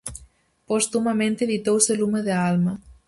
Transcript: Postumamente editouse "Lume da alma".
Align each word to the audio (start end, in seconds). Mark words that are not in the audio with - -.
Postumamente 0.67 1.41
editouse 1.47 1.91
"Lume 1.99 2.21
da 2.27 2.35
alma". 2.51 2.73